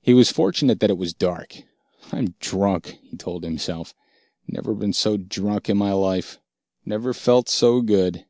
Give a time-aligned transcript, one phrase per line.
[0.00, 1.62] He was fortunate that it was dark.
[2.10, 3.94] "I'm drunk," he told himself.
[4.48, 6.40] "Never been so drunk in my life.
[6.84, 8.26] Never felt so good.